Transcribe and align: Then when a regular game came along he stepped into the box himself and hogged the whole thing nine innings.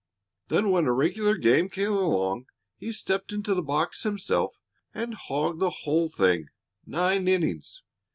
Then 0.47 0.71
when 0.71 0.87
a 0.87 0.93
regular 0.93 1.37
game 1.37 1.69
came 1.69 1.91
along 1.91 2.47
he 2.75 2.91
stepped 2.91 3.31
into 3.31 3.53
the 3.53 3.61
box 3.61 4.01
himself 4.01 4.55
and 4.95 5.13
hogged 5.13 5.59
the 5.59 5.69
whole 5.69 6.09
thing 6.09 6.47
nine 6.87 7.27
innings. 7.27 7.83